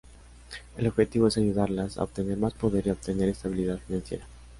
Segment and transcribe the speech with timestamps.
[0.77, 4.25] El objetivo es ayudarlas a obtener más poder y obtener "estabilidad financiera".